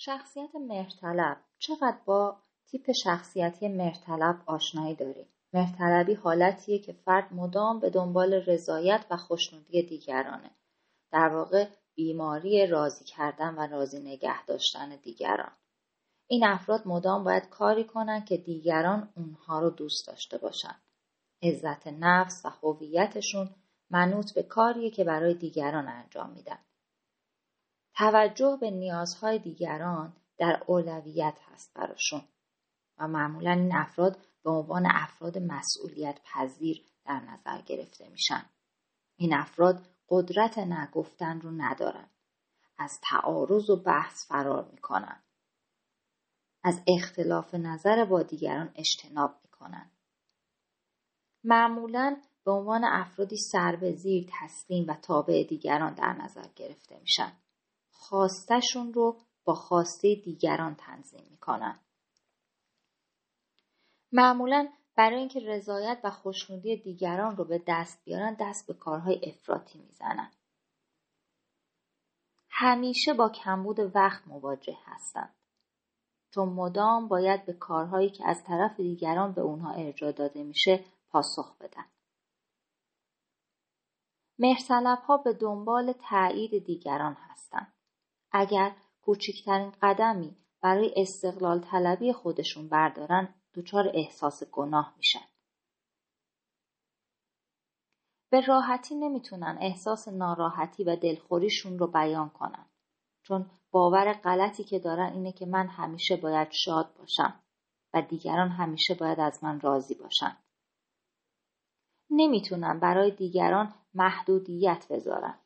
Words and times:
شخصیت 0.00 0.54
مهرطلب. 0.54 1.36
چقدر 1.58 1.98
با 2.04 2.36
تیپ 2.66 2.92
شخصیتی 3.04 3.68
مهرطلب 3.68 4.42
آشنایی 4.46 4.94
داریم 4.94 5.26
مهرطلبی 5.52 6.14
حالتیه 6.14 6.78
که 6.78 6.92
فرد 6.92 7.34
مدام 7.34 7.80
به 7.80 7.90
دنبال 7.90 8.34
رضایت 8.34 9.06
و 9.10 9.16
خوشنودی 9.16 9.82
دیگرانه. 9.82 10.50
در 11.12 11.28
واقع 11.28 11.68
بیماری 11.94 12.66
راضی 12.66 13.04
کردن 13.04 13.54
و 13.54 13.66
راضی 13.66 14.00
نگه 14.00 14.44
داشتن 14.44 14.96
دیگران. 14.96 15.52
این 16.26 16.44
افراد 16.44 16.82
مدام 16.88 17.24
باید 17.24 17.48
کاری 17.48 17.84
کنند 17.84 18.24
که 18.24 18.36
دیگران 18.36 19.12
اونها 19.16 19.60
رو 19.60 19.70
دوست 19.70 20.06
داشته 20.06 20.38
باشن. 20.38 20.74
عزت 21.42 21.86
نفس 21.86 22.42
و 22.44 22.48
هویتشون 22.48 23.50
منوط 23.90 24.34
به 24.34 24.42
کاریه 24.42 24.90
که 24.90 25.04
برای 25.04 25.34
دیگران 25.34 25.88
انجام 25.88 26.30
میدن. 26.30 26.58
توجه 27.98 28.58
به 28.60 28.70
نیازهای 28.70 29.38
دیگران 29.38 30.16
در 30.38 30.62
اولویت 30.66 31.38
هست 31.52 31.74
براشون 31.74 32.22
و 32.98 33.08
معمولا 33.08 33.52
این 33.52 33.74
افراد 33.74 34.18
به 34.44 34.50
عنوان 34.50 34.86
افراد 34.86 35.38
مسئولیت 35.38 36.20
پذیر 36.24 36.84
در 37.04 37.20
نظر 37.20 37.62
گرفته 37.62 38.08
میشن. 38.08 38.44
این 39.16 39.34
افراد 39.34 39.86
قدرت 40.08 40.58
نگفتن 40.58 41.40
رو 41.40 41.50
ندارن. 41.50 42.10
از 42.78 43.00
تعارض 43.10 43.70
و 43.70 43.76
بحث 43.76 44.28
فرار 44.28 44.70
می‌کنن. 44.72 45.22
از 46.64 46.82
اختلاف 46.86 47.54
نظر 47.54 48.04
با 48.04 48.22
دیگران 48.22 48.72
اجتناب 48.74 49.34
می‌کنن. 49.44 49.90
معمولا 51.44 52.16
به 52.44 52.50
عنوان 52.50 52.84
افرادی 52.84 53.36
سر 53.36 53.76
به 53.76 53.96
تسلیم 54.40 54.84
و 54.88 54.94
تابع 54.94 55.42
دیگران 55.48 55.94
در 55.94 56.12
نظر 56.12 56.46
گرفته 56.56 56.98
میشن. 57.00 57.32
خواستشون 57.98 58.92
رو 58.92 59.20
با 59.44 59.54
خواسته 59.54 60.14
دیگران 60.14 60.74
تنظیم 60.74 61.24
می‌کنن. 61.30 61.80
معمولا 64.12 64.68
برای 64.96 65.18
اینکه 65.18 65.40
رضایت 65.40 66.00
و 66.04 66.10
خوشنودی 66.10 66.76
دیگران 66.76 67.36
رو 67.36 67.44
به 67.44 67.62
دست 67.66 68.04
بیارن 68.04 68.36
دست 68.40 68.66
به 68.66 68.74
کارهای 68.74 69.20
افراطی 69.22 69.78
می‌زنن. 69.78 70.32
همیشه 72.50 73.14
با 73.14 73.28
کمبود 73.28 73.96
وقت 73.96 74.28
مواجه 74.28 74.78
هستند. 74.84 75.34
چون 76.30 76.48
مدام 76.48 77.08
باید 77.08 77.46
به 77.46 77.52
کارهایی 77.52 78.10
که 78.10 78.28
از 78.28 78.44
طرف 78.44 78.76
دیگران 78.76 79.32
به 79.32 79.40
اونها 79.40 79.72
ارجاع 79.72 80.12
داده 80.12 80.42
میشه 80.42 80.84
پاسخ 81.10 81.56
بدن. 81.60 81.84
مهرسلب 84.38 84.98
ها 84.98 85.16
به 85.16 85.32
دنبال 85.32 85.92
تایید 85.92 86.64
دیگران 86.64 87.14
هستند. 87.14 87.77
اگر 88.32 88.76
کوچکترین 89.02 89.72
قدمی 89.82 90.36
برای 90.62 90.92
استقلال 90.96 91.60
طلبی 91.60 92.12
خودشون 92.12 92.68
بردارن 92.68 93.34
دچار 93.54 93.90
احساس 93.94 94.42
گناه 94.44 94.94
میشن. 94.96 95.24
به 98.30 98.40
راحتی 98.40 98.94
نمی‌تونن 98.94 99.58
احساس 99.60 100.08
ناراحتی 100.08 100.84
و 100.84 100.96
دلخوریشون 100.96 101.78
رو 101.78 101.86
بیان 101.86 102.28
کنن. 102.28 102.66
چون 103.22 103.50
باور 103.70 104.12
غلطی 104.12 104.64
که 104.64 104.78
دارن 104.78 105.12
اینه 105.12 105.32
که 105.32 105.46
من 105.46 105.66
همیشه 105.66 106.16
باید 106.16 106.48
شاد 106.50 106.94
باشم 106.98 107.40
و 107.94 108.02
دیگران 108.02 108.48
همیشه 108.48 108.94
باید 108.94 109.20
از 109.20 109.44
من 109.44 109.60
راضی 109.60 109.94
باشن. 109.94 110.36
نمی‌تونن 112.10 112.80
برای 112.80 113.10
دیگران 113.10 113.74
محدودیت 113.94 114.86
بذارن. 114.90 115.38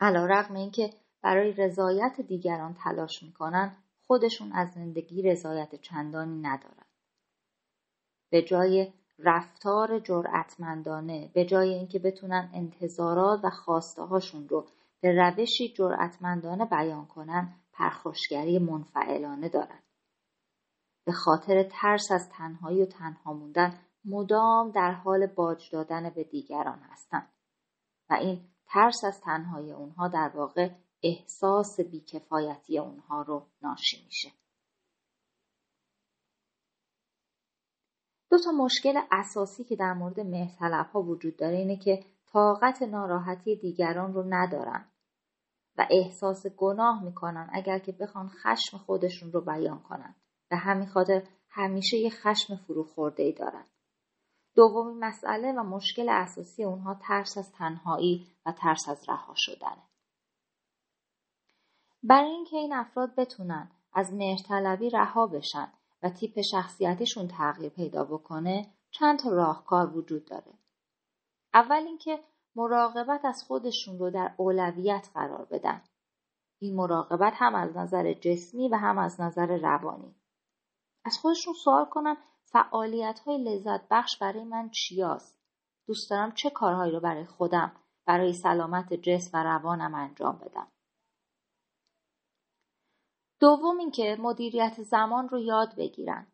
علا 0.00 0.26
رقم 0.26 0.54
اینکه 0.54 0.90
برای 1.22 1.52
رضایت 1.52 2.20
دیگران 2.20 2.74
تلاش 2.74 3.22
می‌کنن 3.22 3.76
خودشون 4.06 4.52
از 4.52 4.72
زندگی 4.72 5.22
رضایت 5.22 5.74
چندانی 5.74 6.40
ندارن. 6.40 6.86
به 8.30 8.42
جای 8.42 8.92
رفتار 9.18 9.98
جرأتمندانه 9.98 11.30
به 11.34 11.44
جای 11.44 11.74
اینکه 11.74 11.98
بتونن 11.98 12.50
انتظارات 12.54 13.40
و 13.44 13.50
خواسته 13.50 14.02
هاشون 14.02 14.48
رو 14.48 14.66
به 15.00 15.12
روشی 15.12 15.68
جرأتمندانه 15.68 16.64
بیان 16.64 17.06
کنن 17.06 17.54
پرخوشگری 17.72 18.58
منفعلانه 18.58 19.48
دارن. 19.48 19.82
به 21.04 21.12
خاطر 21.12 21.62
ترس 21.62 22.10
از 22.10 22.28
تنهایی 22.28 22.82
و 22.82 22.86
تنها 22.86 23.32
موندن 23.32 23.78
مدام 24.04 24.70
در 24.70 24.92
حال 24.92 25.26
باج 25.26 25.70
دادن 25.72 26.10
به 26.10 26.24
دیگران 26.24 26.78
هستند 26.78 27.28
و 28.10 28.14
این 28.14 28.40
ترس 28.68 29.04
از 29.04 29.20
تنهایی 29.20 29.72
اونها 29.72 30.08
در 30.08 30.32
واقع 30.34 30.70
احساس 31.02 31.80
بیکفایتی 31.80 32.78
اونها 32.78 33.22
رو 33.22 33.46
ناشی 33.62 34.04
میشه. 34.04 34.28
دو 38.30 38.38
تا 38.38 38.52
مشکل 38.52 39.00
اساسی 39.12 39.64
که 39.64 39.76
در 39.76 39.92
مورد 39.92 40.20
مهرطلب 40.20 40.86
ها 40.86 41.02
وجود 41.02 41.36
داره 41.36 41.56
اینه 41.56 41.76
که 41.76 42.04
طاقت 42.32 42.82
ناراحتی 42.82 43.56
دیگران 43.56 44.14
رو 44.14 44.24
ندارن 44.28 44.88
و 45.78 45.86
احساس 45.90 46.46
گناه 46.46 47.04
می‌کنن 47.04 47.50
اگر 47.52 47.78
که 47.78 47.92
بخوان 47.92 48.28
خشم 48.28 48.78
خودشون 48.78 49.32
رو 49.32 49.40
بیان 49.40 49.82
کنن 49.82 50.14
به 50.50 50.56
همین 50.56 50.88
خاطر 50.88 51.22
همیشه 51.50 51.96
یه 51.96 52.10
خشم 52.10 52.56
فروخورده 52.56 53.22
ای 53.22 53.32
دارن. 53.32 53.64
دومین 54.58 55.04
مسئله 55.04 55.52
و 55.52 55.62
مشکل 55.62 56.08
اساسی 56.08 56.64
اونها 56.64 56.94
ترس 56.94 57.38
از 57.38 57.52
تنهایی 57.52 58.26
و 58.46 58.52
ترس 58.52 58.88
از 58.88 59.08
رها 59.08 59.34
شدنه. 59.36 59.82
برای 62.02 62.30
اینکه 62.30 62.56
این 62.56 62.72
افراد 62.72 63.14
بتونن 63.14 63.70
از 63.92 64.14
مهرطلبی 64.14 64.90
رها 64.90 65.26
بشن 65.26 65.72
و 66.02 66.10
تیپ 66.10 66.40
شخصیتیشون 66.40 67.28
تغییر 67.28 67.72
پیدا 67.72 68.04
بکنه 68.04 68.74
چند 68.90 69.18
تا 69.18 69.30
راهکار 69.30 69.96
وجود 69.96 70.24
داره. 70.24 70.54
اول 71.54 71.82
اینکه 71.86 72.20
مراقبت 72.56 73.24
از 73.24 73.44
خودشون 73.46 73.98
رو 73.98 74.10
در 74.10 74.34
اولویت 74.36 75.08
قرار 75.14 75.44
بدن. 75.44 75.82
این 76.58 76.76
مراقبت 76.76 77.32
هم 77.36 77.54
از 77.54 77.76
نظر 77.76 78.12
جسمی 78.12 78.68
و 78.68 78.74
هم 78.74 78.98
از 78.98 79.20
نظر 79.20 79.56
روانی. 79.56 80.14
از 81.04 81.18
خودشون 81.22 81.54
سوال 81.64 81.84
کنن 81.84 82.16
فعالیت 82.52 83.20
های 83.26 83.38
لذت 83.38 83.88
بخش 83.90 84.18
برای 84.20 84.44
من 84.44 84.70
چیاست؟ 84.70 85.38
دوست 85.86 86.10
دارم 86.10 86.32
چه 86.32 86.50
کارهایی 86.50 86.92
رو 86.92 87.00
برای 87.00 87.26
خودم 87.26 87.72
برای 88.06 88.32
سلامت 88.32 88.94
جسم 88.94 89.30
و 89.38 89.42
روانم 89.42 89.94
انجام 89.94 90.38
بدم. 90.38 90.68
دوم 93.40 93.78
اینکه 93.78 94.16
مدیریت 94.20 94.82
زمان 94.82 95.28
رو 95.28 95.38
یاد 95.38 95.76
بگیرن. 95.76 96.26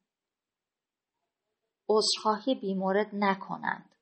عذرخواهی 1.88 2.54
بیمورد 2.54 3.10
نکنند. 3.12 3.94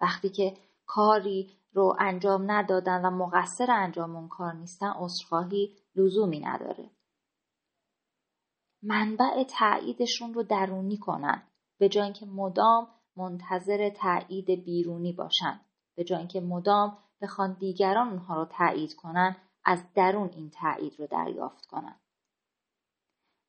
وقتی 0.00 0.28
که 0.28 0.56
کاری 0.86 1.56
رو 1.72 1.96
انجام 1.98 2.50
ندادن 2.50 3.04
و 3.04 3.10
مقصر 3.10 3.70
انجام 3.70 4.16
اون 4.16 4.28
کار 4.28 4.52
نیستن 4.52 4.92
عذرخواهی 4.96 5.76
لزومی 5.96 6.40
نداره. 6.40 6.90
منبع 8.82 9.44
تاییدشون 9.44 10.34
رو 10.34 10.42
درونی 10.42 10.96
کنن 10.96 11.42
به 11.78 11.88
جای 11.88 12.04
اینکه 12.04 12.26
مدام 12.26 12.88
منتظر 13.16 13.90
تایید 13.90 14.64
بیرونی 14.64 15.12
باشن. 15.12 15.60
به 15.94 16.04
جای 16.04 16.18
اینکه 16.18 16.40
مدام 16.40 16.98
بخوان 17.22 17.52
دیگران 17.52 18.08
اونها 18.08 18.34
رو 18.34 18.44
تایید 18.44 18.94
کنن 18.94 19.36
از 19.64 19.92
درون 19.94 20.30
این 20.32 20.50
تایید 20.50 21.00
رو 21.00 21.06
دریافت 21.06 21.66
کنن. 21.66 22.00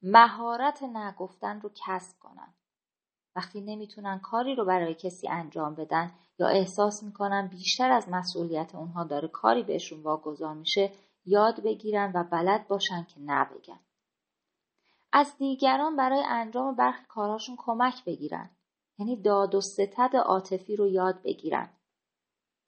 مهارت 0.03 0.83
نگفتن 0.83 1.61
رو 1.61 1.69
کسب 1.87 2.19
کنن. 2.19 2.53
وقتی 3.35 3.61
نمی‌تونن 3.61 4.19
کاری 4.19 4.55
رو 4.55 4.65
برای 4.65 4.95
کسی 4.95 5.27
انجام 5.27 5.75
بدن 5.75 6.11
یا 6.39 6.47
احساس 6.47 7.03
می‌کنن 7.03 7.47
بیشتر 7.47 7.91
از 7.91 8.09
مسئولیت 8.09 8.75
اونها 8.75 9.03
داره 9.03 9.27
کاری 9.27 9.63
بهشون 9.63 10.03
واگذار 10.03 10.53
میشه 10.53 10.91
یاد 11.25 11.63
بگیرن 11.63 12.11
و 12.15 12.23
بلد 12.23 12.67
باشن 12.67 13.03
که 13.03 13.19
نبگن. 13.19 13.79
از 15.13 15.37
دیگران 15.37 15.95
برای 15.95 16.23
انجام 16.27 16.75
برخی 16.75 17.05
کارهاشون 17.07 17.55
کمک 17.59 18.05
بگیرن. 18.05 18.49
یعنی 18.99 19.21
داد 19.21 19.55
و 19.55 19.61
ستد 19.61 20.15
عاطفی 20.15 20.75
رو 20.75 20.87
یاد 20.87 21.21
بگیرن. 21.21 21.69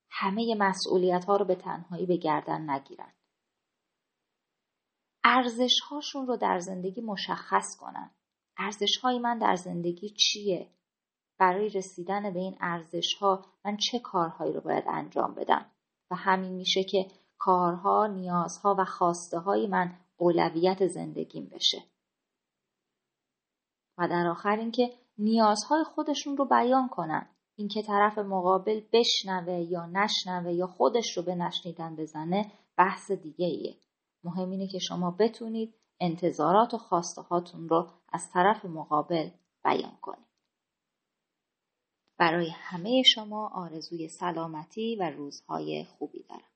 همه 0.09 0.55
مسئولیت 0.55 1.25
ها 1.25 1.37
رو 1.37 1.45
به 1.45 1.55
تنهایی 1.55 2.05
به 2.05 2.17
گردن 2.17 2.69
نگیرن. 2.69 3.13
ارزش 5.23 5.79
هاشون 5.89 6.27
رو 6.27 6.37
در 6.37 6.59
زندگی 6.59 7.01
مشخص 7.01 7.77
کنن. 7.79 8.11
ارزش 8.57 8.97
های 8.97 9.19
من 9.19 9.37
در 9.39 9.55
زندگی 9.55 10.09
چیه؟ 10.09 10.69
برای 11.39 11.69
رسیدن 11.69 12.33
به 12.33 12.39
این 12.39 12.57
ارزش 12.61 13.13
ها 13.19 13.45
من 13.65 13.77
چه 13.77 13.99
کارهایی 13.99 14.53
رو 14.53 14.61
باید 14.61 14.83
انجام 14.87 15.35
بدم؟ 15.35 15.71
و 16.11 16.15
همین 16.15 16.53
میشه 16.53 16.83
که 16.83 17.07
کارها، 17.37 18.07
نیازها 18.07 18.75
و 18.79 18.85
خواسته 18.85 19.39
های 19.39 19.67
من 19.67 19.99
اولویت 20.17 20.87
زندگیم 20.87 21.49
بشه. 21.49 21.92
و 23.97 24.07
در 24.07 24.27
آخر 24.27 24.55
اینکه 24.55 24.89
نیازهای 25.17 25.83
خودشون 25.83 26.37
رو 26.37 26.45
بیان 26.45 26.89
کنن 26.89 27.29
اینکه 27.55 27.81
طرف 27.81 28.17
مقابل 28.17 28.81
بشنوه 28.93 29.53
یا 29.53 29.85
نشنوه 29.85 30.53
یا 30.53 30.67
خودش 30.67 31.17
رو 31.17 31.23
به 31.23 31.35
نشنیدن 31.35 31.95
بزنه 31.95 32.51
بحث 32.77 33.11
دیگه 33.11 33.45
ایه. 33.45 33.75
مهم 34.23 34.49
اینه 34.49 34.67
که 34.67 34.79
شما 34.79 35.11
بتونید 35.11 35.75
انتظارات 35.99 36.73
و 36.73 36.77
خواسته 36.77 37.21
هاتون 37.21 37.69
رو 37.69 37.89
از 38.13 38.31
طرف 38.33 38.65
مقابل 38.65 39.29
بیان 39.63 39.97
کنید. 40.01 40.33
برای 42.17 42.49
همه 42.49 43.03
شما 43.05 43.51
آرزوی 43.53 44.07
سلامتی 44.07 44.95
و 44.95 45.09
روزهای 45.09 45.83
خوبی 45.83 46.23
دارم. 46.29 46.52